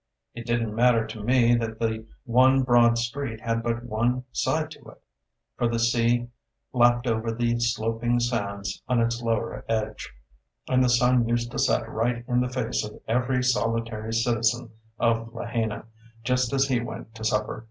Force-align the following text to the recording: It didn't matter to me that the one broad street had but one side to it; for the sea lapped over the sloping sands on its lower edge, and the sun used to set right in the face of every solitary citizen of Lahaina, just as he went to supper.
It 0.33 0.47
didn't 0.47 0.73
matter 0.73 1.05
to 1.05 1.21
me 1.23 1.53
that 1.53 1.77
the 1.77 2.07
one 2.23 2.63
broad 2.63 2.97
street 2.97 3.39
had 3.41 3.61
but 3.61 3.83
one 3.85 4.23
side 4.31 4.71
to 4.71 4.79
it; 4.89 5.01
for 5.57 5.67
the 5.67 5.77
sea 5.77 6.27
lapped 6.73 7.05
over 7.05 7.31
the 7.31 7.59
sloping 7.59 8.19
sands 8.19 8.81
on 8.87 8.99
its 8.99 9.21
lower 9.21 9.63
edge, 9.69 10.11
and 10.67 10.83
the 10.83 10.89
sun 10.89 11.27
used 11.29 11.51
to 11.51 11.59
set 11.59 11.87
right 11.87 12.25
in 12.27 12.41
the 12.41 12.49
face 12.49 12.83
of 12.83 12.99
every 13.07 13.43
solitary 13.43 14.11
citizen 14.11 14.71
of 14.97 15.31
Lahaina, 15.35 15.85
just 16.23 16.51
as 16.51 16.65
he 16.67 16.79
went 16.79 17.13
to 17.13 17.23
supper. 17.23 17.59